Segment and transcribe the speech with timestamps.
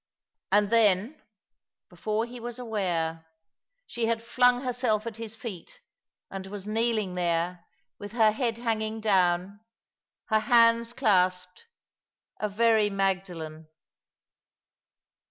[0.51, 1.21] And then,
[1.87, 3.27] before he was aware,
[3.85, 5.79] she had flung herself at his feet,
[6.31, 7.67] and was kneeling there,
[7.99, 9.59] with her head hanging down,
[10.29, 11.65] her hands clasped—
[12.41, 13.67] a very Magdalen.